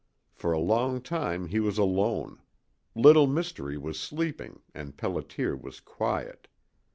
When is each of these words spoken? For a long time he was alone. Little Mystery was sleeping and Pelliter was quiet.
For 0.33 0.51
a 0.51 0.57
long 0.57 0.99
time 1.03 1.45
he 1.49 1.59
was 1.59 1.77
alone. 1.77 2.41
Little 2.95 3.27
Mystery 3.27 3.77
was 3.77 3.99
sleeping 3.99 4.63
and 4.73 4.97
Pelliter 4.97 5.55
was 5.55 5.79
quiet. 5.79 6.47